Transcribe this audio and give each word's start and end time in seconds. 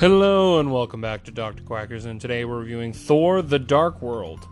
Hello 0.00 0.58
and 0.58 0.72
welcome 0.72 1.02
back 1.02 1.24
to 1.24 1.30
Dr. 1.30 1.62
Quackers, 1.62 2.06
and 2.06 2.18
today 2.18 2.46
we're 2.46 2.60
reviewing 2.60 2.94
Thor 2.94 3.42
The 3.42 3.58
Dark 3.58 4.00
World, 4.00 4.48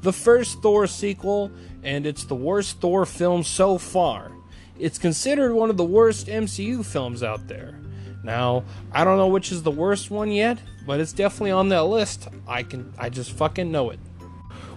the 0.00 0.10
first 0.10 0.62
Thor 0.62 0.86
sequel, 0.86 1.52
and 1.82 2.06
it's 2.06 2.24
the 2.24 2.34
worst 2.34 2.80
Thor 2.80 3.04
film 3.04 3.42
so 3.42 3.76
far. 3.76 4.32
It's 4.78 4.96
considered 4.96 5.52
one 5.52 5.68
of 5.68 5.76
the 5.76 5.84
worst 5.84 6.28
MCU 6.28 6.82
films 6.82 7.22
out 7.22 7.46
there. 7.46 7.78
Now, 8.24 8.64
I 8.90 9.04
don't 9.04 9.18
know 9.18 9.26
which 9.26 9.52
is 9.52 9.62
the 9.62 9.70
worst 9.70 10.10
one 10.10 10.30
yet, 10.30 10.56
but 10.86 10.98
it's 10.98 11.12
definitely 11.12 11.50
on 11.50 11.68
that 11.68 11.84
list. 11.84 12.28
I 12.48 12.62
can 12.62 12.90
I 12.96 13.10
just 13.10 13.32
fucking 13.32 13.70
know 13.70 13.90
it. 13.90 14.00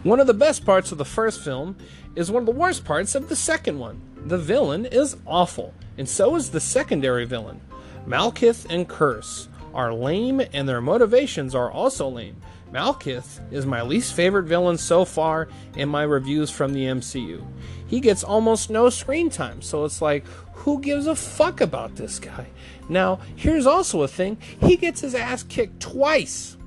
One 0.03 0.19
of 0.19 0.27
the 0.27 0.33
best 0.33 0.65
parts 0.65 0.91
of 0.91 0.97
the 0.97 1.05
first 1.05 1.41
film 1.41 1.77
is 2.17 2.29
one 2.29 2.41
of 2.43 2.45
the 2.45 2.51
worst 2.51 2.83
parts 2.83 3.15
of 3.15 3.29
the 3.29 3.37
second 3.37 3.79
one. 3.79 4.01
The 4.25 4.37
villain 4.37 4.85
is 4.85 5.15
awful, 5.25 5.73
and 5.97 6.09
so 6.09 6.35
is 6.35 6.49
the 6.49 6.59
secondary 6.59 7.23
villain. 7.23 7.61
Malekith 8.05 8.65
and 8.69 8.85
Kurse 8.89 9.47
are 9.73 9.93
lame 9.93 10.41
and 10.53 10.67
their 10.67 10.81
motivations 10.81 11.55
are 11.55 11.71
also 11.71 12.07
lame. 12.07 12.37
Malekith 12.71 13.51
is 13.51 13.65
my 13.65 13.81
least 13.81 14.13
favorite 14.13 14.43
villain 14.43 14.77
so 14.77 15.03
far 15.05 15.47
in 15.75 15.89
my 15.89 16.03
reviews 16.03 16.51
from 16.51 16.73
the 16.73 16.85
MCU. 16.85 17.43
He 17.87 17.99
gets 17.99 18.23
almost 18.23 18.69
no 18.69 18.89
screen 18.89 19.29
time, 19.29 19.61
so 19.61 19.85
it's 19.85 20.01
like, 20.01 20.25
who 20.53 20.79
gives 20.79 21.07
a 21.07 21.15
fuck 21.15 21.61
about 21.61 21.95
this 21.95 22.19
guy? 22.19 22.47
Now, 22.87 23.19
here's 23.35 23.65
also 23.65 24.03
a 24.03 24.07
thing 24.07 24.37
he 24.61 24.75
gets 24.75 25.01
his 25.01 25.15
ass 25.15 25.43
kicked 25.43 25.79
twice 25.79 26.57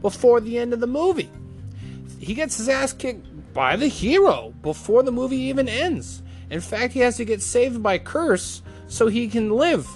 before 0.00 0.40
the 0.40 0.58
end 0.58 0.72
of 0.72 0.80
the 0.80 0.86
movie. 0.86 1.30
He 2.18 2.34
gets 2.34 2.56
his 2.56 2.68
ass 2.68 2.92
kicked 2.92 3.26
by 3.54 3.76
the 3.76 3.86
hero 3.86 4.52
before 4.62 5.02
the 5.02 5.12
movie 5.12 5.36
even 5.36 5.68
ends. 5.68 6.22
In 6.50 6.60
fact, 6.60 6.92
he 6.92 7.00
has 7.00 7.16
to 7.18 7.24
get 7.24 7.42
saved 7.42 7.82
by 7.82 7.98
Kurse 7.98 8.62
so 8.88 9.06
he 9.06 9.28
can 9.28 9.50
live. 9.50 9.88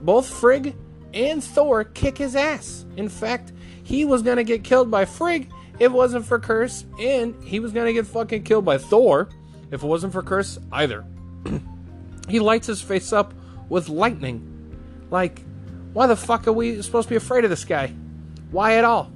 Both 0.00 0.28
Frigg 0.28 0.74
and 1.16 1.42
Thor 1.42 1.82
kick 1.82 2.18
his 2.18 2.36
ass. 2.36 2.84
In 2.96 3.08
fact, 3.08 3.52
he 3.82 4.04
was 4.04 4.22
gonna 4.22 4.44
get 4.44 4.62
killed 4.62 4.90
by 4.90 5.06
Frigg 5.06 5.50
if 5.74 5.80
it 5.80 5.92
wasn't 5.92 6.26
for 6.26 6.38
Kurse, 6.38 6.84
and 7.00 7.34
he 7.42 7.58
was 7.58 7.72
gonna 7.72 7.92
get 7.92 8.06
fucking 8.06 8.42
killed 8.42 8.64
by 8.64 8.76
Thor 8.78 9.30
if 9.70 9.82
it 9.82 9.86
wasn't 9.86 10.12
for 10.12 10.22
Kurse 10.22 10.58
either. 10.72 11.04
he 12.28 12.38
lights 12.38 12.66
his 12.66 12.82
face 12.82 13.12
up 13.12 13.32
with 13.70 13.88
lightning. 13.88 14.52
Like, 15.10 15.42
why 15.94 16.06
the 16.06 16.16
fuck 16.16 16.46
are 16.46 16.52
we 16.52 16.82
supposed 16.82 17.08
to 17.08 17.12
be 17.12 17.16
afraid 17.16 17.44
of 17.44 17.50
this 17.50 17.64
guy? 17.64 17.94
Why 18.50 18.74
at 18.74 18.84
all? 18.84 19.10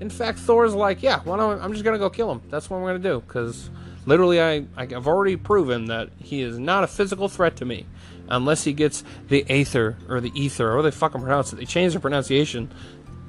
In 0.00 0.10
fact, 0.10 0.38
Thor's 0.38 0.74
like, 0.74 1.02
yeah, 1.02 1.20
why 1.24 1.38
don't 1.38 1.62
I'm 1.62 1.72
just 1.72 1.84
gonna 1.84 1.98
go 1.98 2.10
kill 2.10 2.30
him. 2.30 2.42
That's 2.50 2.68
what 2.68 2.76
I'm 2.76 2.84
gonna 2.84 2.98
do 2.98 3.20
because 3.20 3.70
literally, 4.04 4.42
I 4.42 4.66
I've 4.76 5.06
already 5.06 5.36
proven 5.36 5.86
that 5.86 6.10
he 6.18 6.42
is 6.42 6.58
not 6.58 6.84
a 6.84 6.86
physical 6.86 7.28
threat 7.28 7.56
to 7.56 7.64
me 7.64 7.86
unless 8.32 8.64
he 8.64 8.72
gets 8.72 9.04
the 9.28 9.44
aether 9.48 9.96
or 10.08 10.20
the 10.20 10.32
ether 10.34 10.76
or 10.76 10.82
they 10.82 10.90
fucking 10.90 11.20
pronounce 11.20 11.52
it. 11.52 11.56
They 11.56 11.64
change 11.64 11.92
the 11.92 12.00
pronunciation 12.00 12.72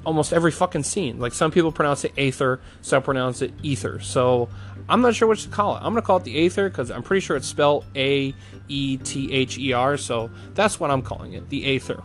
almost 0.04 0.32
every 0.32 0.50
fucking 0.50 0.82
scene. 0.82 1.18
Like 1.18 1.32
some 1.32 1.50
people 1.50 1.72
pronounce 1.72 2.04
it 2.04 2.12
aether, 2.16 2.60
some 2.82 3.02
pronounce 3.02 3.42
it 3.42 3.52
ether. 3.62 4.00
So 4.00 4.48
I'm 4.88 5.00
not 5.00 5.14
sure 5.14 5.28
what 5.28 5.38
to 5.38 5.48
call 5.48 5.76
it. 5.76 5.78
I'm 5.78 5.92
gonna 5.92 6.02
call 6.02 6.18
it 6.18 6.24
the 6.24 6.44
aether 6.44 6.68
because 6.68 6.90
I'm 6.90 7.02
pretty 7.02 7.20
sure 7.20 7.36
it's 7.36 7.46
spelled 7.46 7.84
A 7.94 8.34
E 8.68 8.96
T 8.96 9.32
H 9.32 9.58
E 9.58 9.72
R. 9.72 9.96
So 9.96 10.30
that's 10.54 10.80
what 10.80 10.90
I'm 10.90 11.02
calling 11.02 11.34
it, 11.34 11.48
the 11.48 11.76
aether. 11.76 12.02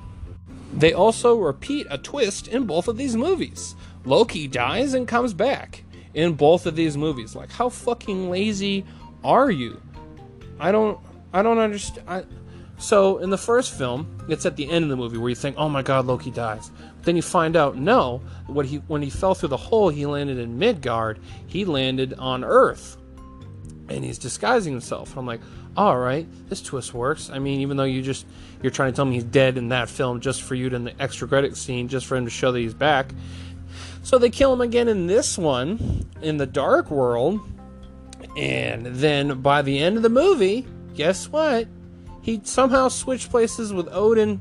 They 0.73 0.93
also 0.93 1.37
repeat 1.37 1.87
a 1.89 1.97
twist 1.97 2.47
in 2.47 2.65
both 2.65 2.87
of 2.87 2.97
these 2.97 3.15
movies. 3.15 3.75
Loki 4.05 4.47
dies 4.47 4.93
and 4.93 5.07
comes 5.07 5.33
back 5.33 5.83
in 6.13 6.33
both 6.33 6.65
of 6.65 6.75
these 6.75 6.95
movies. 6.95 7.35
Like, 7.35 7.51
how 7.51 7.69
fucking 7.69 8.29
lazy 8.29 8.85
are 9.23 9.49
you? 9.49 9.81
I 10.59 10.71
don't, 10.71 10.99
I 11.33 11.41
don't 11.41 11.57
understand. 11.57 12.27
So 12.79 13.17
in 13.17 13.29
the 13.29 13.37
first 13.37 13.73
film, 13.77 14.07
it's 14.29 14.45
at 14.45 14.55
the 14.55 14.69
end 14.69 14.83
of 14.83 14.89
the 14.89 14.95
movie 14.95 15.17
where 15.17 15.29
you 15.29 15.35
think, 15.35 15.57
"Oh 15.57 15.67
my 15.67 15.81
God, 15.81 16.05
Loki 16.05 16.31
dies." 16.31 16.71
But 16.95 17.05
then 17.05 17.15
you 17.17 17.21
find 17.21 17.55
out, 17.55 17.75
no, 17.75 18.21
what 18.47 18.65
he 18.65 18.77
when 18.87 19.01
he 19.01 19.09
fell 19.09 19.35
through 19.35 19.49
the 19.49 19.57
hole, 19.57 19.89
he 19.89 20.05
landed 20.05 20.37
in 20.37 20.57
Midgard. 20.57 21.19
He 21.45 21.65
landed 21.65 22.13
on 22.17 22.43
Earth, 22.43 22.97
and 23.89 24.03
he's 24.03 24.17
disguising 24.17 24.71
himself. 24.71 25.17
I'm 25.17 25.25
like, 25.25 25.41
all 25.75 25.97
right, 25.97 26.25
this 26.49 26.61
twist 26.61 26.93
works. 26.93 27.29
I 27.29 27.39
mean, 27.39 27.59
even 27.59 27.75
though 27.75 27.83
you 27.83 28.01
just 28.01 28.25
you're 28.61 28.71
trying 28.71 28.91
to 28.91 28.95
tell 28.95 29.05
me 29.05 29.15
he's 29.15 29.23
dead 29.25 29.57
in 29.57 29.69
that 29.69 29.89
film 29.89 30.21
just 30.21 30.41
for 30.41 30.55
you 30.55 30.69
to 30.69 30.75
in 30.75 30.85
the 30.85 31.01
extra 31.01 31.27
credit 31.27 31.57
scene, 31.57 31.89
just 31.89 32.05
for 32.05 32.15
him 32.15 32.25
to 32.25 32.31
show 32.31 32.51
that 32.51 32.59
he's 32.59 32.73
back. 32.73 33.13
So 34.03 34.17
they 34.17 34.29
kill 34.29 34.53
him 34.53 34.61
again 34.61 34.87
in 34.87 35.07
this 35.07 35.37
one, 35.37 36.09
in 36.21 36.37
the 36.37 36.45
Dark 36.45 36.89
World, 36.89 37.41
and 38.37 38.85
then 38.85 39.41
by 39.41 39.61
the 39.61 39.79
end 39.79 39.97
of 39.97 40.03
the 40.03 40.09
movie, 40.09 40.65
guess 40.95 41.27
what? 41.29 41.67
He 42.29 42.41
somehow 42.43 42.87
switched 42.87 43.31
places 43.31 43.73
with 43.73 43.87
Odin, 43.91 44.39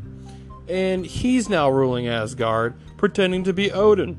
and 0.69 1.07
he's 1.07 1.49
now 1.49 1.71
ruling 1.71 2.07
Asgard, 2.07 2.75
pretending 2.99 3.45
to 3.45 3.53
be 3.53 3.73
Odin. 3.73 4.15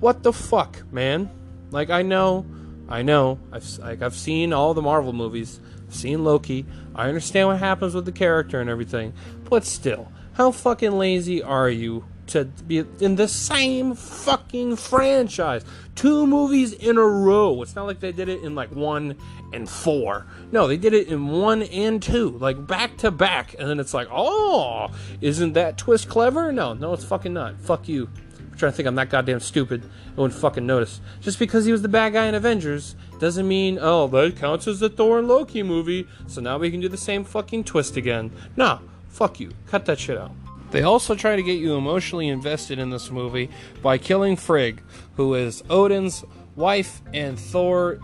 What 0.00 0.22
the 0.22 0.32
fuck, 0.32 0.90
man? 0.90 1.30
Like 1.70 1.90
I 1.90 2.02
know, 2.02 2.46
I 2.88 3.02
know, 3.02 3.38
I've 3.52 3.78
like 3.78 4.00
I've 4.00 4.14
seen 4.14 4.52
all 4.52 4.72
the 4.72 4.80
Marvel 4.80 5.12
movies, 5.12 5.60
seen 5.90 6.24
Loki. 6.24 6.64
I 6.94 7.08
understand 7.08 7.48
what 7.48 7.58
happens 7.58 7.94
with 7.94 8.06
the 8.06 8.12
character 8.12 8.60
and 8.60 8.70
everything, 8.70 9.12
but 9.50 9.64
still, 9.64 10.10
how 10.32 10.50
fucking 10.50 10.92
lazy 10.92 11.42
are 11.42 11.68
you 11.68 12.04
to 12.28 12.44
be 12.44 12.84
in 13.00 13.16
the 13.16 13.28
same 13.28 13.94
fucking 13.94 14.76
franchise. 14.76 15.64
Two 15.94 16.26
movies 16.26 16.72
in 16.72 16.96
a 16.96 17.02
row. 17.02 17.62
It's 17.62 17.74
not 17.74 17.86
like 17.86 18.00
they 18.00 18.12
did 18.12 18.28
it 18.28 18.42
in 18.42 18.54
like 18.54 18.70
one 18.74 19.16
and 19.52 19.68
four. 19.68 20.26
No, 20.52 20.68
they 20.68 20.76
did 20.76 20.94
it 20.94 21.08
in 21.08 21.28
one 21.28 21.62
and 21.62 22.02
two, 22.02 22.30
like 22.38 22.66
back 22.66 22.96
to 22.98 23.10
back. 23.10 23.54
And 23.58 23.68
then 23.68 23.80
it's 23.80 23.94
like, 23.94 24.08
oh, 24.10 24.90
isn't 25.20 25.54
that 25.54 25.78
twist 25.78 26.08
clever? 26.08 26.52
No, 26.52 26.74
no, 26.74 26.92
it's 26.92 27.04
fucking 27.04 27.32
not. 27.32 27.58
Fuck 27.58 27.88
you. 27.88 28.08
I'm 28.38 28.56
trying 28.56 28.72
to 28.72 28.76
think 28.76 28.86
I'm 28.86 28.94
that 28.96 29.10
goddamn 29.10 29.40
stupid. 29.40 29.88
I 30.16 30.20
wouldn't 30.20 30.38
fucking 30.40 30.66
notice. 30.66 31.00
Just 31.20 31.38
because 31.38 31.64
he 31.64 31.72
was 31.72 31.82
the 31.82 31.88
bad 31.88 32.12
guy 32.12 32.26
in 32.26 32.34
Avengers 32.34 32.96
doesn't 33.18 33.46
mean, 33.46 33.78
oh, 33.80 34.06
that 34.08 34.36
counts 34.36 34.66
as 34.66 34.80
the 34.80 34.88
Thor 34.88 35.18
and 35.18 35.28
Loki 35.28 35.62
movie, 35.62 36.06
so 36.26 36.40
now 36.40 36.58
we 36.58 36.70
can 36.70 36.80
do 36.80 36.88
the 36.88 36.96
same 36.96 37.24
fucking 37.24 37.64
twist 37.64 37.96
again. 37.96 38.30
No, 38.56 38.80
fuck 39.08 39.40
you. 39.40 39.52
Cut 39.66 39.86
that 39.86 39.98
shit 39.98 40.18
out. 40.18 40.32
They 40.70 40.82
also 40.82 41.14
try 41.14 41.36
to 41.36 41.42
get 41.42 41.58
you 41.58 41.76
emotionally 41.76 42.28
invested 42.28 42.78
in 42.78 42.90
this 42.90 43.10
movie 43.10 43.50
by 43.82 43.98
killing 43.98 44.36
Frigg, 44.36 44.82
who 45.16 45.34
is 45.34 45.62
Odin's 45.70 46.24
wife 46.56 47.00
and 47.14 47.38
Thor's 47.38 48.00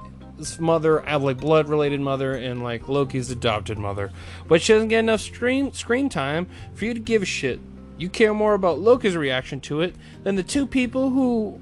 mother, 0.59 1.03
like 1.19 1.39
blood 1.39 1.69
related 1.69 2.01
mother, 2.01 2.35
and 2.35 2.63
like 2.63 2.89
Loki's 2.89 3.31
adopted 3.31 3.79
mother. 3.79 4.11
But 4.49 4.63
she 4.63 4.73
doesn't 4.73 4.89
get 4.89 5.01
enough 5.01 5.21
screen 5.21 5.73
screen 5.73 6.09
time 6.09 6.47
for 6.75 6.87
you 6.87 6.95
to 6.95 7.01
give 7.01 7.23
a 7.23 7.27
shit. 7.27 7.61
You 7.99 8.09
care 8.09 8.35
more 8.35 8.55
about 8.55 8.81
Loki's 8.81 9.17
reaction 9.17 9.61
to 9.63 9.81
it 9.83 9.95
than 10.25 10.35
the 10.35 10.43
two 10.43 10.67
people 10.67 11.11
who, 11.11 11.61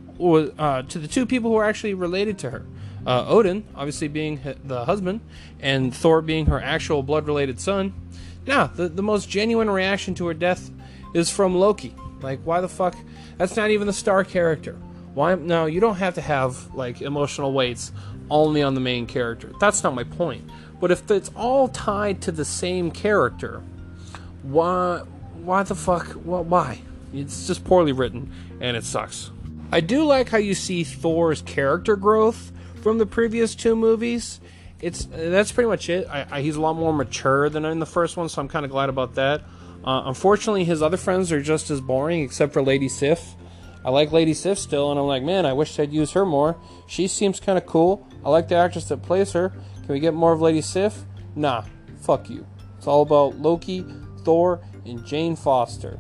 uh, 0.57 0.83
to 0.83 0.99
the 0.99 1.09
two 1.09 1.27
people 1.27 1.51
who 1.51 1.57
are 1.57 1.65
actually 1.65 1.95
related 1.95 2.39
to 2.39 2.51
her. 2.51 2.67
Uh, 3.05 3.27
Odin, 3.27 3.65
obviously 3.75 4.07
being 4.07 4.41
the 4.65 4.85
husband, 4.85 5.21
and 5.61 5.95
Thor 5.95 6.23
being 6.23 6.47
her 6.47 6.61
actual 6.61 7.03
blood 7.03 7.27
related 7.27 7.59
son. 7.61 7.93
Now, 8.47 8.69
the, 8.69 8.89
the 8.89 9.03
most 9.03 9.29
genuine 9.29 9.69
reaction 9.69 10.15
to 10.17 10.27
her 10.29 10.35
death 10.35 10.71
is 11.15 11.31
from 11.31 11.55
Loki. 11.55 11.95
Like, 12.21 12.41
why 12.45 12.61
the 12.61 12.69
fuck? 12.69 12.97
That's 13.39 13.57
not 13.57 13.71
even 13.71 13.87
the 13.87 13.93
star 13.93 14.25
character. 14.25 14.77
Why? 15.15 15.35
No, 15.35 15.67
you 15.67 15.81
don't 15.81 15.97
have 15.97 16.15
to 16.15 16.21
have 16.21 16.75
like 16.75 17.03
emotional 17.03 17.53
weights 17.53 17.93
only 18.31 18.63
on 18.63 18.75
the 18.75 18.81
main 18.81 19.07
character. 19.07 19.53
That's 19.61 19.83
not 19.83 19.95
my 19.95 20.05
point. 20.05 20.49
But 20.81 20.91
if 20.91 21.11
it's 21.11 21.31
all 21.37 21.69
tied 21.69 22.23
to 22.23 22.33
the 22.33 22.45
same 22.45 22.91
character, 22.91 23.63
why? 24.43 25.03
Why 25.43 25.63
the 25.65 25.75
fuck? 25.75 26.07
Why? 26.13 26.81
It's 27.13 27.47
just 27.47 27.65
poorly 27.65 27.93
written, 27.93 28.33
and 28.61 28.77
it 28.77 28.85
sucks. 28.85 29.31
I 29.71 29.81
do 29.81 30.05
like 30.05 30.29
how 30.29 30.39
you 30.39 30.55
see 30.55 30.85
Thor's 30.85 31.43
character 31.43 31.97
growth 31.97 32.53
from 32.83 32.99
the 32.99 33.07
previous 33.07 33.55
two 33.55 33.77
movies. 33.77 34.41
It's 34.81 35.05
that's 35.07 35.53
pretty 35.53 35.69
much 35.69 35.89
it. 35.89 36.09
I, 36.09 36.27
I, 36.31 36.41
he's 36.41 36.57
a 36.57 36.61
lot 36.61 36.75
more 36.75 36.93
mature 36.93 37.49
than 37.49 37.65
in 37.65 37.79
the 37.79 37.87
first 37.87 38.17
one, 38.17 38.29
so 38.29 38.41
I'm 38.41 38.49
kind 38.49 38.65
of 38.65 38.71
glad 38.71 38.89
about 38.89 39.15
that. 39.15 39.43
Uh, 39.85 40.03
unfortunately, 40.07 40.65
his 40.65 40.83
other 40.83 40.97
friends 40.97 41.33
are 41.33 41.43
just 41.43 41.71
as 41.71 41.81
boring, 41.81 42.23
except 42.23 42.53
for 42.53 42.63
Lady 42.63 42.89
Sif. 42.89 43.35
I 43.85 43.91
like 43.91 44.13
Lady 44.13 44.35
Sif 44.35 44.59
still, 44.59 44.91
and 44.91 45.01
I'm 45.01 45.07
like, 45.07 45.25
man, 45.25 45.45
I 45.45 45.53
wish 45.53 45.79
I'd 45.79 45.93
use 45.93 46.13
her 46.13 46.25
more. 46.25 46.57
She 46.87 47.09
seems 47.09 47.41
kind 47.41 47.59
of 47.59 47.67
cool. 47.67 48.07
I 48.25 48.31
like 48.31 48.49
the 48.49 48.55
actress 48.55 48.85
that 48.89 49.03
plays 49.03 49.33
her. 49.33 49.49
Can 49.49 49.89
we 49.89 50.01
get 50.01 50.15
more 50.15 50.33
of 50.33 50.41
Lady 50.41 50.61
Sif? 50.61 51.05
Nah, 51.35 51.65
fuck 52.01 52.31
you. 52.31 52.47
It's 52.79 52.87
all 52.87 53.03
about 53.03 53.39
Loki, 53.39 53.85
Thor, 54.25 54.61
and 54.85 55.05
Jane 55.05 55.35
Foster. 55.35 55.99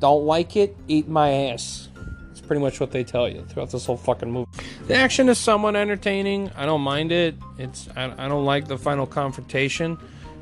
Don't 0.00 0.24
like 0.24 0.56
it? 0.56 0.76
Eat 0.86 1.08
my 1.08 1.30
ass. 1.30 1.88
It's 2.30 2.40
pretty 2.40 2.62
much 2.62 2.80
what 2.80 2.92
they 2.92 3.04
tell 3.04 3.28
you 3.28 3.44
throughout 3.44 3.70
this 3.70 3.84
whole 3.84 3.96
fucking 3.96 4.30
movie. 4.30 4.50
The 4.86 4.94
action 4.94 5.28
is 5.28 5.38
somewhat 5.38 5.76
entertaining. 5.76 6.50
I 6.56 6.64
don't 6.64 6.80
mind 6.80 7.12
it. 7.12 7.34
It's 7.58 7.88
I, 7.96 8.04
I 8.16 8.28
don't 8.28 8.44
like 8.44 8.68
the 8.68 8.78
final 8.78 9.06
confrontation. 9.06 9.98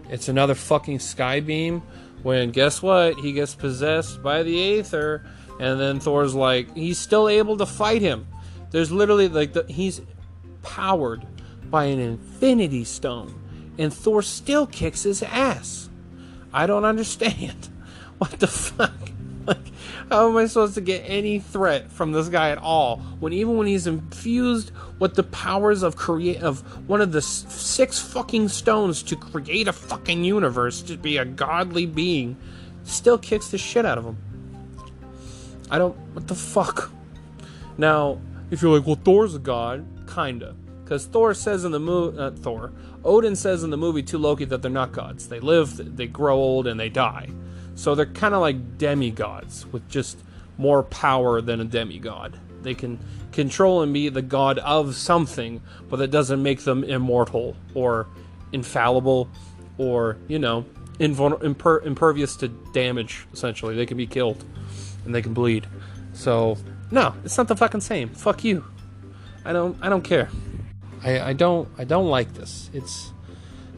It's 0.09 0.29
another 0.29 0.55
fucking 0.55 1.01
sky 1.01 1.41
beam 1.41 1.83
when 2.23 2.51
guess 2.51 2.83
what? 2.83 3.17
He 3.17 3.33
gets 3.33 3.55
possessed 3.55 4.23
by 4.23 4.43
the 4.43 4.79
Aether, 4.79 5.25
and 5.61 5.81
then 5.81 6.01
Thor's 6.01 6.35
like, 6.35 6.75
he's 6.77 6.99
still 6.99 7.29
able 7.29 7.57
to 7.59 7.67
fight 7.67 8.03
him. 8.03 8.27
There's 8.71 8.91
literally 8.91 9.29
like 9.29 9.53
the, 9.53 9.65
he's 9.69 10.01
powered 10.63 11.27
by 11.71 11.85
an 11.85 12.01
Infinity 12.01 12.85
Stone, 12.85 13.35
and 13.79 13.93
Thor 13.93 14.23
still 14.23 14.67
kicks 14.67 15.03
his 15.05 15.23
ass. 15.23 15.89
I 16.53 16.67
don't 16.67 16.85
understand. 16.93 17.69
What 18.19 18.33
the 18.41 18.47
fuck? 18.47 19.06
How 20.11 20.29
am 20.29 20.37
I 20.37 20.47
supposed 20.47 20.75
to 20.75 20.81
get 20.81 21.03
any 21.05 21.41
threat 21.41 21.91
from 21.91 22.13
this 22.13 22.29
guy 22.29 22.51
at 22.51 22.59
all? 22.59 22.99
When 23.19 23.33
even 23.33 23.57
when 23.57 23.67
he's 23.67 23.89
infused 23.89 24.71
with 25.01 25.15
the 25.15 25.25
powers 25.25 25.83
of 25.83 25.97
create 25.97 26.43
of 26.43 26.61
one 26.89 27.01
of 27.01 27.11
the 27.11 27.21
six 27.21 27.99
fucking 27.99 28.49
stones 28.49 29.03
to 29.05 29.17
create 29.17 29.67
a 29.67 29.73
fucking 29.73 30.23
universe 30.23 30.81
to 30.83 30.97
be 30.97 31.17
a 31.17 31.25
godly 31.25 31.87
being, 31.87 32.37
still 32.85 33.19
kicks 33.19 33.49
the 33.49 33.59
shit 33.59 33.85
out 33.85 33.99
of 33.99 34.05
him. 34.05 34.17
I 35.73 35.79
don't. 35.79 35.97
What 36.15 36.29
the 36.29 36.37
fuck? 36.37 36.93
Now, 37.77 38.21
if 38.53 38.63
you're 38.63 38.79
like, 38.79 38.87
well, 38.87 39.01
Thor's 39.03 39.35
a 39.35 39.41
god, 39.41 39.85
kinda, 40.15 40.55
because 40.85 41.07
Thor 41.07 41.35
says 41.35 41.65
in 41.65 41.73
the 41.73 41.81
movie, 41.81 42.17
uh, 42.17 42.31
Thor, 42.31 42.73
Odin 43.05 43.35
says 43.35 43.65
in 43.65 43.71
the 43.71 43.77
movie 43.77 44.05
to 44.05 44.19
Loki 44.19 44.45
that 44.45 44.63
they're 44.63 44.71
not 44.71 44.93
gods. 44.93 45.29
They 45.29 45.41
live, 45.41 45.97
they 45.97 46.07
grow 46.07 46.37
old, 46.37 46.69
and 46.69 46.79
they 46.79 46.89
die. 46.89 47.29
So 47.77 47.95
they're 47.95 48.07
kind 48.07 48.35
of 48.35 48.41
like 48.41 48.79
demigods 48.79 49.67
with 49.67 49.89
just 49.89 50.19
more 50.59 50.83
power 50.83 51.41
than 51.41 51.61
a 51.61 51.65
demigod. 51.65 52.39
They 52.63 52.75
can 52.75 52.99
control 53.31 53.83
and 53.83 53.93
be 53.93 54.09
the 54.09 54.23
god 54.23 54.59
of 54.59 54.97
something, 54.97 55.61
but 55.89 55.99
that 55.99 56.11
doesn't 56.11 56.43
make 56.43 56.61
them 56.61 56.83
immortal 56.83 57.57
or 57.75 58.09
infallible 58.53 59.29
or, 59.79 60.17
you 60.27 60.39
know, 60.39 60.65
invul- 60.99 61.41
imper- 61.43 61.85
impervious 61.85 62.35
to 62.37 62.49
damage, 62.49 63.27
essentially. 63.33 63.77
They 63.77 63.87
can 63.87 63.97
be 63.97 64.07
killed 64.07 64.43
and 65.05 65.15
they 65.15 65.23
can 65.23 65.35
bleed. 65.35 65.67
So, 66.15 66.57
no, 66.91 67.15
it's 67.25 67.37
not 67.37 67.47
the 67.47 67.57
fucking 67.57 67.83
same. 67.83 68.09
Fuck 68.09 68.43
you. 68.43 68.65
I 69.45 69.53
don't 69.53 69.77
I 69.81 69.89
don't 69.89 70.03
care. 70.03 70.29
I, 71.05 71.21
I 71.21 71.33
don't 71.33 71.69
I 71.79 71.85
don't 71.85 72.09
like 72.09 72.35
this. 72.35 72.71
It's 72.73 73.13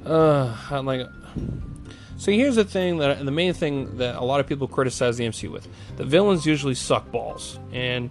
uh 0.06 0.56
I'm 0.70 0.86
like 0.86 1.06
so 2.18 2.32
here's 2.32 2.56
the 2.56 2.64
thing 2.64 2.98
that 2.98 3.24
the 3.24 3.30
main 3.30 3.54
thing 3.54 3.96
that 3.98 4.16
a 4.16 4.24
lot 4.24 4.40
of 4.40 4.46
people 4.46 4.68
criticize 4.68 5.16
the 5.16 5.24
MCU 5.24 5.50
with: 5.50 5.68
the 5.96 6.04
villains 6.04 6.44
usually 6.44 6.74
suck 6.74 7.10
balls, 7.10 7.58
and 7.72 8.10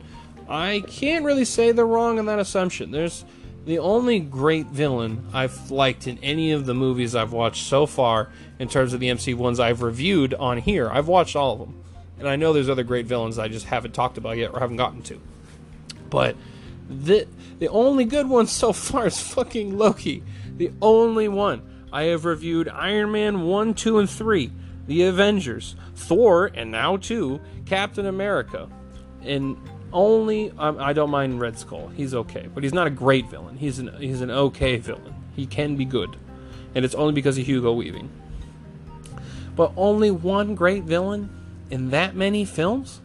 I 0.49 0.83
can't 0.87 1.25
really 1.25 1.45
say 1.45 1.73
they're 1.73 1.85
wrong 1.85 2.17
in 2.17 2.25
that 2.25 2.39
assumption. 2.39 2.91
There's 2.91 3.25
the 3.65 3.79
only 3.79 4.19
great 4.19 4.67
villain 4.67 5.27
I've 5.33 5.69
liked 5.69 6.07
in 6.07 6.17
any 6.23 6.53
of 6.53 6.65
the 6.65 6.73
movies 6.73 7.15
I've 7.15 7.33
watched 7.33 7.65
so 7.65 7.85
far, 7.85 8.29
in 8.59 8.69
terms 8.69 8.93
of 8.93 9.01
the 9.01 9.09
MCU 9.09 9.35
ones 9.35 9.59
I've 9.59 9.81
reviewed 9.81 10.33
on 10.33 10.57
here. 10.57 10.89
I've 10.89 11.09
watched 11.09 11.35
all 11.35 11.53
of 11.53 11.59
them, 11.59 11.83
and 12.17 12.29
I 12.29 12.37
know 12.37 12.53
there's 12.53 12.69
other 12.69 12.83
great 12.83 13.07
villains 13.07 13.37
I 13.37 13.49
just 13.49 13.65
haven't 13.65 13.93
talked 13.93 14.17
about 14.17 14.37
yet 14.37 14.53
or 14.53 14.61
haven't 14.61 14.77
gotten 14.77 15.01
to. 15.03 15.21
But 16.09 16.37
the 16.89 17.27
the 17.59 17.67
only 17.67 18.05
good 18.05 18.29
one 18.29 18.47
so 18.61 18.71
far 18.71 19.07
is 19.07 19.19
fucking 19.19 19.77
Loki. 19.77 20.23
The 20.55 20.71
only 20.81 21.27
one. 21.27 21.76
I 21.91 22.03
have 22.03 22.25
reviewed 22.25 22.67
Iron 22.69 23.11
Man 23.11 23.43
1, 23.43 23.73
2, 23.73 23.99
and 23.99 24.09
3, 24.09 24.51
The 24.87 25.03
Avengers, 25.03 25.75
Thor, 25.95 26.51
and 26.53 26.71
now 26.71 26.97
2, 26.97 27.39
Captain 27.65 28.05
America. 28.05 28.69
And 29.21 29.57
only 29.93 30.51
um, 30.57 30.77
I 30.79 30.93
don't 30.93 31.09
mind 31.09 31.39
Red 31.39 31.57
Skull. 31.57 31.87
He's 31.89 32.13
okay, 32.13 32.49
but 32.53 32.63
he's 32.63 32.73
not 32.73 32.87
a 32.87 32.91
great 32.91 33.29
villain. 33.29 33.57
He's 33.57 33.79
an 33.79 33.95
he's 33.99 34.21
an 34.21 34.29
okay 34.29 34.77
villain. 34.77 35.15
He 35.35 35.45
can 35.45 35.75
be 35.75 35.85
good, 35.85 36.17
and 36.75 36.83
it's 36.83 36.95
only 36.95 37.13
because 37.13 37.37
of 37.37 37.45
Hugo 37.45 37.71
Weaving. 37.73 38.09
But 39.55 39.71
only 39.77 40.11
one 40.11 40.55
great 40.55 40.83
villain 40.83 41.29
in 41.69 41.89
that 41.91 42.15
many 42.15 42.45
films? 42.45 43.01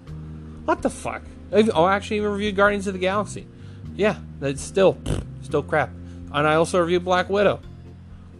What 0.64 0.82
the 0.82 0.90
fuck? 0.90 1.22
Oh, 1.52 1.86
actually, 1.86 2.18
even 2.18 2.32
reviewed 2.32 2.56
Guardians 2.56 2.86
of 2.86 2.94
the 2.94 3.00
Galaxy. 3.00 3.46
Yeah, 3.94 4.16
that's 4.40 4.60
still 4.60 4.98
still 5.42 5.62
crap. 5.62 5.90
And 6.32 6.46
I 6.46 6.54
also 6.54 6.80
reviewed 6.80 7.04
Black 7.04 7.28
Widow 7.28 7.60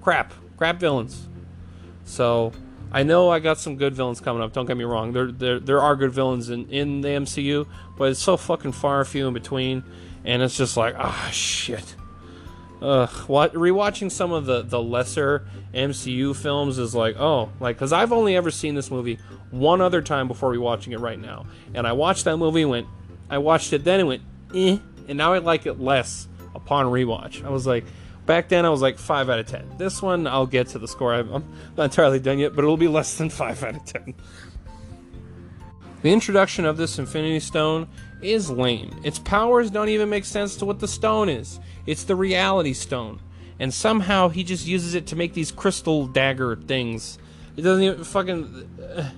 crap, 0.02 0.34
crap 0.56 0.78
villains. 0.78 1.28
So 2.04 2.52
I 2.90 3.04
know 3.04 3.30
I 3.30 3.38
got 3.38 3.58
some 3.58 3.76
good 3.76 3.94
villains 3.94 4.20
coming 4.20 4.42
up. 4.42 4.52
Don't 4.52 4.66
get 4.66 4.76
me 4.76 4.84
wrong. 4.84 5.12
There 5.12 5.32
there 5.32 5.58
there 5.58 5.80
are 5.80 5.96
good 5.96 6.12
villains 6.12 6.50
in 6.50 6.68
in 6.68 7.00
the 7.00 7.08
MCU, 7.08 7.66
but 7.96 8.10
it's 8.10 8.20
so 8.20 8.36
fucking 8.36 8.72
far 8.72 9.04
few 9.04 9.26
in 9.26 9.34
between, 9.34 9.82
and 10.24 10.42
it's 10.42 10.56
just 10.56 10.76
like 10.76 10.94
ah 10.98 11.30
shit. 11.32 11.96
Ugh, 12.82 13.08
what 13.28 13.54
rewatching 13.54 14.10
some 14.10 14.32
of 14.32 14.44
the 14.44 14.62
the 14.62 14.82
lesser 14.82 15.46
MCU 15.72 16.34
films 16.36 16.78
is 16.78 16.94
like 16.94 17.16
oh 17.18 17.50
like 17.60 17.76
because 17.76 17.92
I've 17.92 18.12
only 18.12 18.36
ever 18.36 18.50
seen 18.50 18.74
this 18.74 18.90
movie 18.90 19.18
one 19.50 19.80
other 19.80 20.02
time 20.02 20.28
before 20.28 20.52
rewatching 20.52 20.92
it 20.92 20.98
right 20.98 21.18
now, 21.18 21.46
and 21.74 21.86
I 21.86 21.92
watched 21.92 22.24
that 22.24 22.36
movie 22.36 22.62
and 22.62 22.70
went 22.70 22.86
I 23.30 23.38
watched 23.38 23.72
it 23.72 23.84
then 23.84 24.00
and 24.00 24.08
went 24.08 24.22
eh, 24.54 24.78
and 25.08 25.16
now 25.16 25.32
I 25.32 25.38
like 25.38 25.64
it 25.64 25.80
less 25.80 26.28
upon 26.54 26.86
rewatch. 26.86 27.42
I 27.42 27.48
was 27.48 27.66
like 27.66 27.86
Back 28.26 28.48
then, 28.48 28.64
I 28.64 28.68
was 28.68 28.80
like 28.80 28.98
5 28.98 29.30
out 29.30 29.38
of 29.40 29.46
10. 29.46 29.78
This 29.78 30.00
one, 30.00 30.26
I'll 30.26 30.46
get 30.46 30.68
to 30.68 30.78
the 30.78 30.86
score. 30.86 31.12
I'm 31.14 31.44
not 31.76 31.84
entirely 31.84 32.20
done 32.20 32.38
yet, 32.38 32.54
but 32.54 32.64
it'll 32.64 32.76
be 32.76 32.88
less 32.88 33.16
than 33.16 33.30
5 33.30 33.64
out 33.64 33.76
of 33.76 33.84
10. 33.84 34.14
The 36.02 36.12
introduction 36.12 36.64
of 36.64 36.76
this 36.76 36.98
Infinity 36.98 37.40
Stone 37.40 37.88
is 38.20 38.50
lame. 38.50 39.00
Its 39.04 39.18
powers 39.18 39.70
don't 39.70 39.88
even 39.88 40.08
make 40.08 40.24
sense 40.24 40.56
to 40.56 40.64
what 40.64 40.78
the 40.78 40.88
stone 40.88 41.28
is. 41.28 41.58
It's 41.86 42.04
the 42.04 42.16
Reality 42.16 42.72
Stone. 42.72 43.20
And 43.58 43.72
somehow 43.72 44.28
he 44.28 44.42
just 44.42 44.66
uses 44.66 44.94
it 44.94 45.06
to 45.08 45.16
make 45.16 45.34
these 45.34 45.52
crystal 45.52 46.06
dagger 46.06 46.56
things. 46.56 47.18
It 47.56 47.62
doesn't 47.62 47.84
even 47.84 48.04
fucking. 48.04 48.68
Uh, 48.80 49.10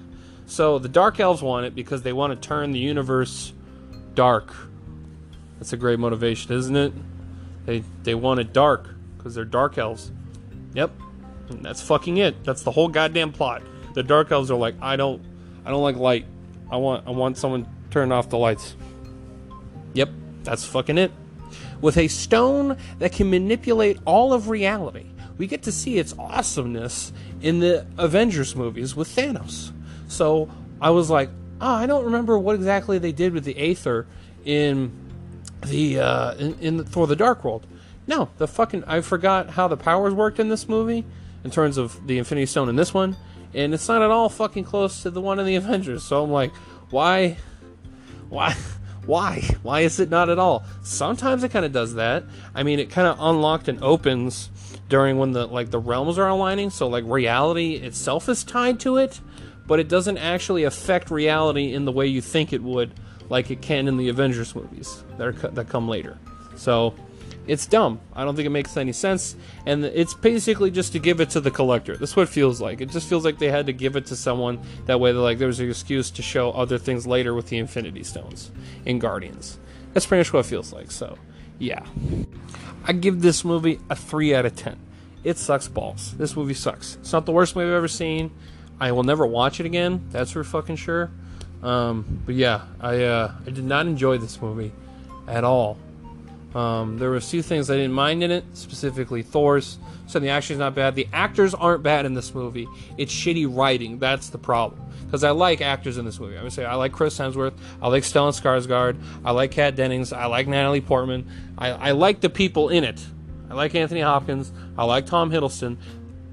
so 0.47 0.79
the 0.79 0.89
Dark 0.89 1.21
Elves 1.21 1.43
want 1.43 1.65
it 1.65 1.75
because 1.75 2.03
they 2.03 2.13
want 2.13 2.41
to 2.41 2.49
turn 2.49 2.73
the 2.73 2.79
universe 2.79 3.55
dark. 4.15 4.55
That's 5.59 5.73
a 5.73 5.79
great 5.79 5.99
motivation, 5.99 6.53
isn't 6.53 6.77
it? 6.77 6.93
They 7.65 7.85
they 8.03 8.15
want 8.15 8.41
it 8.41 8.53
dark 8.53 8.94
because 9.25 9.35
they're 9.35 9.47
dark 9.47 9.79
elves. 9.79 10.13
Yep, 10.75 10.93
and 11.49 11.65
that's 11.65 11.81
fucking 11.81 12.19
it. 12.19 12.45
That's 12.45 12.63
the 12.63 12.71
whole 12.71 12.89
goddamn 12.89 13.33
plot. 13.33 13.63
The 13.95 14.03
dark 14.03 14.31
elves 14.31 14.51
are 14.51 14.59
like, 14.59 14.75
I 14.83 14.97
don't, 14.97 15.23
I 15.65 15.71
don't 15.71 15.83
like 15.83 15.97
light. 15.97 16.27
I 16.71 16.77
want, 16.77 17.07
I 17.07 17.11
want 17.11 17.39
someone 17.39 17.67
turn 17.91 18.13
off 18.13 18.29
the 18.29 18.37
lights. 18.37 18.77
Yep, 19.95 20.11
that's 20.43 20.67
fucking 20.67 20.99
it. 20.99 21.11
With 21.81 21.97
a 21.97 22.09
stone 22.09 22.77
that 22.99 23.13
can 23.13 23.31
manipulate 23.31 23.99
all 24.05 24.35
of 24.35 24.51
reality, 24.51 25.07
we 25.39 25.47
get 25.47 25.63
to 25.63 25.73
see 25.73 25.97
its 25.97 26.15
awesomeness 26.19 27.11
in 27.41 27.61
the 27.61 27.87
Avengers 27.97 28.55
movies 28.55 28.95
with 28.95 29.09
Thanos. 29.09 29.73
So 30.07 30.51
I 30.83 30.91
was 30.91 31.09
like, 31.09 31.31
oh, 31.63 31.75
I 31.75 31.87
don't 31.87 32.05
remember 32.05 32.39
what 32.39 32.57
exactly 32.57 32.99
they 32.99 33.13
did 33.13 33.33
with 33.33 33.45
the 33.45 33.57
Aether 33.57 34.07
in 34.45 34.93
the 35.65 36.01
uh, 36.01 36.35
in, 36.35 36.59
in 36.61 36.77
the, 36.77 36.85
for 36.85 37.07
the 37.07 37.17
Dark 37.17 37.43
World. 37.43 37.67
No, 38.07 38.29
the 38.39 38.47
fucking 38.47 38.85
I 38.85 39.01
forgot 39.01 39.51
how 39.51 39.69
the 39.69 39.77
powers 39.77 40.13
worked 40.13 40.39
in 40.39 40.49
this 40.49 40.69
movie 40.69 41.05
in 41.43 41.51
terms 41.51 41.79
of 41.79 42.07
the 42.07 42.19
Infinity 42.19 42.47
Stone 42.47 42.69
in 42.69 42.77
this 42.77 42.93
one, 42.93 43.17
and 43.55 43.73
it's 43.73 43.89
not 43.89 44.03
at 44.03 44.11
all 44.11 44.29
fucking 44.29 44.65
close 44.65 45.03
to 45.03 45.11
the 45.11 45.21
one 45.21 45.39
in 45.39 45.47
the 45.47 45.57
Avengers. 45.57 46.03
So 46.03 46.23
I'm 46.23 46.31
like, 46.31 46.55
why, 46.91 47.37
why, 48.29 48.55
why, 49.07 49.43
why 49.63 49.81
is 49.81 50.01
it 50.01 50.11
not 50.11 50.29
at 50.29 50.39
all? 50.39 50.65
Sometimes 50.83 51.45
it 51.45 51.51
kind 51.51 51.65
of 51.65 51.73
does 51.73 51.95
that. 51.95 52.25
I 52.55 52.63
mean, 52.63 52.79
it 52.79 52.91
kind 52.91 53.07
of 53.07 53.17
unlocked 53.21 53.69
and 53.69 53.83
opens 53.83 54.51
during 54.89 55.19
when 55.19 55.33
the 55.33 55.47
like 55.47 55.71
the 55.71 55.79
realms 55.79 56.19
are 56.19 56.29
aligning, 56.29 56.71
so 56.71 56.89
like 56.89 57.05
reality 57.07 57.77
itself 57.77 58.29
is 58.29 58.45
tied 58.45 58.81
to 58.81 58.99
it, 58.99 59.21
but 59.67 59.81
it 59.81 59.89
doesn't 59.89 60.19
actually 60.19 60.65
affect 60.65 61.11
reality 61.11 61.73
in 61.73 61.87
the 61.87 61.93
way 61.93 62.07
you 62.07 62.21
think 62.21 62.53
it 62.53 62.63
would, 62.63 62.93
like 63.31 63.51
it 63.51 63.63
can 63.63 63.89
in 63.89 63.97
the 63.97 64.11
Avengers 64.11 64.55
movies 64.55 65.03
that 65.17 65.27
are, 65.27 65.33
that 65.33 65.69
come 65.71 65.89
later. 65.89 66.19
So 66.57 66.95
it's 67.47 67.67
dumb. 67.67 68.01
I 68.15 68.25
don't 68.25 68.37
think 68.37 68.47
it 68.47 68.51
makes 68.51 68.77
any 68.77 68.93
sense. 68.93 69.37
And 69.67 69.85
it's 69.85 70.15
basically 70.15 70.71
just 70.71 70.93
to 70.93 70.99
give 70.99 71.21
it 71.21 71.31
to 71.31 71.41
the 71.41 71.51
collector. 71.51 71.97
That's 71.97 72.17
what 72.17 72.25
it 72.25 72.29
feels 72.31 72.61
like. 72.61 72.81
It 72.81 72.91
just 72.91 73.09
feels 73.09 73.25
like 73.25 73.39
they 73.39 73.51
had 73.51 73.67
to 73.67 73.73
give 73.73 73.97
it 73.97 74.07
to 74.07 74.17
someone. 74.17 74.61
That 74.87 75.01
way, 75.01 75.13
they're 75.13 75.21
like 75.21 75.39
there 75.39 75.49
was 75.49 75.61
an 75.61 75.69
excuse 75.69 76.11
to 76.13 76.23
show 76.23 76.51
other 76.53 76.79
things 76.79 77.07
later 77.07 77.35
with 77.35 77.49
the 77.49 77.59
Infinity 77.59 78.05
Stones 78.05 78.51
in 78.85 78.99
Guardians. 78.99 79.59
That's 79.93 80.07
pretty 80.07 80.21
much 80.21 80.33
what 80.33 80.41
it 80.41 80.49
feels 80.49 80.73
like. 80.73 80.91
So, 80.91 81.19
yeah. 81.59 81.85
I 82.85 82.93
give 82.93 83.23
this 83.23 83.45
movie 83.45 83.81
a 83.89 83.97
3 83.97 84.35
out 84.35 84.45
of 84.45 84.57
10. 84.57 84.79
It 85.23 85.39
sucks 85.39 85.69
balls. 85.69 86.15
This 86.19 86.37
movie 86.37 86.55
sucks. 86.55 86.97
It's 86.97 87.13
not 87.13 87.25
the 87.25 87.33
worst 87.33 87.57
movie 87.57 87.69
I've 87.69 87.77
ever 87.77 87.89
seen. 87.89 88.31
I 88.79 88.93
will 88.93 89.05
never 89.05 89.27
watch 89.27 89.61
it 89.61 89.67
again. 89.67 90.07
That's 90.11 90.33
for 90.33 90.45
fucking 90.45 90.77
sure. 90.77 91.11
Um, 91.63 92.23
but 92.27 92.35
yeah, 92.35 92.63
I 92.81 93.05
uh, 93.05 93.33
I 93.47 93.51
did 93.51 93.65
not 93.65 93.87
enjoy 93.87 94.19
this 94.19 94.43
movie 94.43 94.73
at 95.27 95.45
all. 95.45 95.79
Um, 96.55 96.99
there 96.99 97.11
were 97.11 97.17
a 97.17 97.21
few 97.21 97.43
things 97.43 97.69
I 97.69 97.77
didn't 97.77 97.93
mind 97.93 98.23
in 98.23 98.31
it, 98.31 98.45
specifically 98.55 99.23
Thor's. 99.23 99.79
So 100.07 100.19
the 100.21 100.29
action's 100.29 100.59
not 100.59 100.75
bad. 100.75 100.95
The 100.95 101.09
actors 101.13 101.55
aren't 101.55 101.83
bad 101.83 102.07
in 102.07 102.15
this 102.15 102.35
movie. 102.35 102.69
It's 102.97 103.13
shitty 103.13 103.47
writing. 103.55 103.99
That's 103.99 104.29
the 104.29 104.39
problem. 104.39 104.81
Because 105.05 105.25
I 105.25 105.31
like 105.31 105.61
actors 105.61 105.99
in 105.99 106.05
this 106.05 106.21
movie. 106.21 106.35
I'm 106.35 106.41
gonna 106.41 106.51
say 106.51 106.65
I 106.65 106.75
like 106.75 106.93
Chris 106.93 107.19
Hemsworth. 107.19 107.55
I 107.81 107.89
like 107.89 108.03
Stellan 108.03 108.39
Skarsgård. 108.39 109.03
I 109.25 109.33
like 109.33 109.51
Kat 109.51 109.77
Dennings. 109.77 110.13
I 110.13 110.27
like 110.27 110.47
Natalie 110.47 110.81
Portman. 110.81 111.27
I, 111.57 111.71
I 111.71 111.91
like 111.93 112.21
the 112.21 112.31
people 112.31 112.69
in 112.69 112.85
it. 112.85 113.05
I 113.51 113.55
like 113.55 113.75
Anthony 113.75 114.01
Hopkins. 114.01 114.53
I 114.77 114.85
like 114.85 115.07
Tom 115.07 115.31
Hiddleston. 115.31 115.79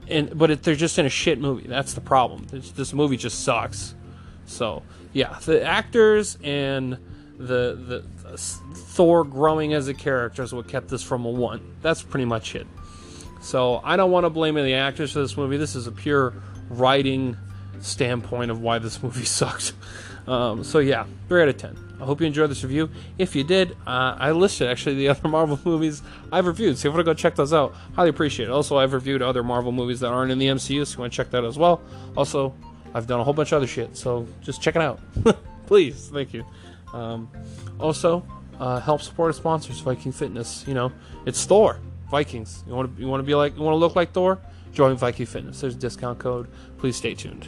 And 0.07 0.37
but 0.37 0.51
it, 0.51 0.63
they're 0.63 0.75
just 0.75 0.99
in 0.99 1.05
a 1.05 1.09
shit 1.09 1.39
movie. 1.39 1.67
That's 1.67 1.93
the 1.93 2.01
problem. 2.01 2.47
It's, 2.51 2.71
this 2.71 2.93
movie 2.93 3.17
just 3.17 3.43
sucks. 3.43 3.95
So 4.45 4.83
yeah, 5.13 5.39
the 5.45 5.63
actors 5.63 6.37
and 6.43 6.97
the 7.41 8.03
the 8.27 8.37
Thor 8.37 9.23
growing 9.23 9.73
as 9.73 9.87
a 9.87 9.93
character 9.93 10.43
is 10.43 10.53
what 10.53 10.67
kept 10.67 10.87
this 10.87 11.03
from 11.03 11.25
a 11.25 11.29
one. 11.29 11.75
That's 11.81 12.01
pretty 12.01 12.25
much 12.25 12.55
it. 12.55 12.67
So 13.41 13.81
I 13.83 13.97
don't 13.97 14.11
want 14.11 14.25
to 14.25 14.29
blame 14.29 14.57
any 14.57 14.73
actors 14.73 15.11
for 15.13 15.19
this 15.19 15.35
movie. 15.35 15.57
This 15.57 15.75
is 15.75 15.87
a 15.87 15.91
pure 15.91 16.33
writing 16.69 17.35
standpoint 17.79 18.51
of 18.51 18.61
why 18.61 18.79
this 18.79 19.01
movie 19.03 19.25
sucked. 19.25 19.73
Um, 20.27 20.63
so 20.63 20.79
yeah, 20.79 21.05
three 21.27 21.41
out 21.41 21.47
of 21.49 21.57
ten. 21.57 21.77
I 21.99 22.05
hope 22.05 22.19
you 22.19 22.27
enjoyed 22.27 22.49
this 22.49 22.63
review. 22.63 22.89
If 23.19 23.35
you 23.35 23.43
did, 23.43 23.71
uh, 23.85 24.15
I 24.17 24.31
listed 24.31 24.67
actually 24.67 24.95
the 24.95 25.09
other 25.09 25.27
Marvel 25.27 25.59
movies 25.63 26.01
I've 26.31 26.47
reviewed. 26.47 26.77
So 26.77 26.87
if 26.87 26.91
you 26.91 26.91
want 26.91 27.05
to 27.05 27.11
go 27.11 27.13
check 27.13 27.35
those 27.35 27.53
out, 27.53 27.75
highly 27.95 28.09
appreciate 28.09 28.49
it. 28.49 28.51
Also, 28.51 28.77
I've 28.77 28.93
reviewed 28.93 29.21
other 29.21 29.43
Marvel 29.43 29.71
movies 29.71 29.99
that 29.99 30.07
aren't 30.07 30.31
in 30.31 30.39
the 30.39 30.47
MCU, 30.47 30.85
so 30.85 30.95
you 30.95 30.99
want 30.99 31.13
to 31.13 31.17
check 31.17 31.29
that 31.31 31.43
as 31.43 31.57
well. 31.57 31.81
Also, 32.17 32.55
I've 32.93 33.07
done 33.07 33.19
a 33.19 33.23
whole 33.23 33.33
bunch 33.33 33.51
of 33.51 33.57
other 33.57 33.67
shit, 33.67 33.95
so 33.95 34.27
just 34.41 34.61
check 34.61 34.75
it 34.75 34.81
out, 34.81 34.99
please. 35.67 36.09
Thank 36.11 36.33
you. 36.33 36.45
Um, 36.93 37.29
also, 37.79 38.25
uh, 38.59 38.79
help 38.79 39.01
support 39.01 39.29
our 39.29 39.33
sponsors, 39.33 39.79
Viking 39.79 40.11
Fitness. 40.11 40.63
You 40.67 40.73
know, 40.73 40.91
it's 41.25 41.45
Thor, 41.45 41.79
Vikings. 42.09 42.63
You 42.67 42.73
want 42.73 42.95
to 42.95 43.01
you 43.01 43.07
want 43.07 43.21
to 43.21 43.25
be 43.25 43.35
like 43.35 43.55
you 43.55 43.63
want 43.63 43.73
to 43.73 43.79
look 43.79 43.95
like 43.95 44.11
Thor? 44.11 44.39
Join 44.71 44.95
Viking 44.95 45.25
Fitness. 45.25 45.61
There's 45.61 45.75
a 45.75 45.79
discount 45.79 46.19
code. 46.19 46.47
Please 46.77 46.95
stay 46.95 47.13
tuned. 47.13 47.47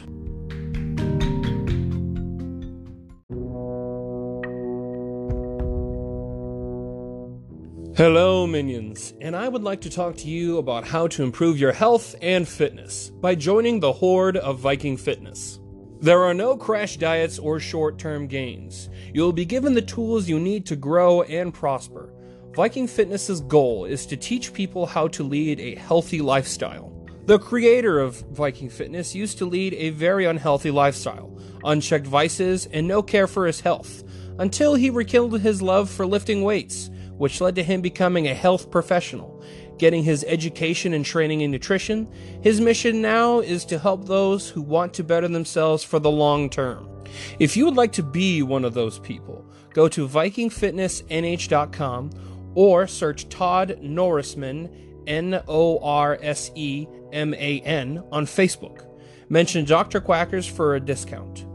Hello, 7.96 8.44
minions, 8.44 9.14
and 9.20 9.36
I 9.36 9.46
would 9.46 9.62
like 9.62 9.82
to 9.82 9.88
talk 9.88 10.16
to 10.16 10.28
you 10.28 10.58
about 10.58 10.84
how 10.84 11.06
to 11.06 11.22
improve 11.22 11.60
your 11.60 11.70
health 11.70 12.16
and 12.20 12.46
fitness 12.46 13.10
by 13.10 13.36
joining 13.36 13.78
the 13.78 13.92
horde 13.92 14.36
of 14.36 14.58
Viking 14.58 14.96
Fitness. 14.96 15.60
There 16.04 16.22
are 16.22 16.34
no 16.34 16.54
crash 16.54 16.98
diets 16.98 17.38
or 17.38 17.58
short 17.58 17.98
term 17.98 18.26
gains. 18.26 18.90
You 19.14 19.22
will 19.22 19.32
be 19.32 19.46
given 19.46 19.72
the 19.72 19.80
tools 19.80 20.28
you 20.28 20.38
need 20.38 20.66
to 20.66 20.76
grow 20.76 21.22
and 21.22 21.54
prosper. 21.54 22.12
Viking 22.54 22.86
Fitness's 22.86 23.40
goal 23.40 23.86
is 23.86 24.04
to 24.04 24.16
teach 24.18 24.52
people 24.52 24.84
how 24.84 25.08
to 25.08 25.22
lead 25.22 25.60
a 25.60 25.76
healthy 25.76 26.20
lifestyle. 26.20 26.92
The 27.24 27.38
creator 27.38 28.00
of 28.00 28.20
Viking 28.32 28.68
Fitness 28.68 29.14
used 29.14 29.38
to 29.38 29.46
lead 29.46 29.72
a 29.72 29.90
very 29.96 30.26
unhealthy 30.26 30.70
lifestyle, 30.70 31.38
unchecked 31.64 32.06
vices, 32.06 32.66
and 32.66 32.86
no 32.86 33.02
care 33.02 33.26
for 33.26 33.46
his 33.46 33.62
health, 33.62 34.04
until 34.38 34.74
he 34.74 34.90
rekindled 34.90 35.40
his 35.40 35.62
love 35.62 35.88
for 35.88 36.04
lifting 36.06 36.42
weights 36.42 36.90
which 37.16 37.40
led 37.40 37.54
to 37.54 37.62
him 37.62 37.80
becoming 37.80 38.26
a 38.26 38.34
health 38.34 38.70
professional, 38.70 39.33
getting 39.78 40.04
his 40.04 40.24
education 40.28 40.92
and 40.94 41.04
training 41.04 41.42
in 41.42 41.50
nutrition. 41.50 42.08
His 42.42 42.60
mission 42.60 43.02
now 43.02 43.40
is 43.40 43.64
to 43.66 43.78
help 43.78 44.06
those 44.06 44.48
who 44.48 44.62
want 44.62 44.94
to 44.94 45.04
better 45.04 45.28
themselves 45.28 45.84
for 45.84 45.98
the 45.98 46.10
long 46.10 46.48
term. 46.50 46.88
If 47.38 47.56
you 47.56 47.64
would 47.64 47.76
like 47.76 47.92
to 47.92 48.02
be 48.02 48.42
one 48.42 48.64
of 48.64 48.74
those 48.74 48.98
people, 48.98 49.48
go 49.72 49.88
to 49.88 50.08
VikingFitnessNH.com 50.08 52.10
or 52.54 52.86
search 52.86 53.28
Todd 53.28 53.78
Norseman, 53.82 54.70
N 55.06 55.42
O 55.48 55.78
R 55.80 56.18
S 56.22 56.50
E 56.54 56.86
M 57.12 57.34
A 57.34 57.60
N, 57.60 58.02
on 58.10 58.24
Facebook. 58.26 58.86
Mention 59.28 59.64
Dr. 59.64 60.00
Quackers 60.00 60.50
for 60.50 60.74
a 60.74 60.80
discount. 60.80 61.46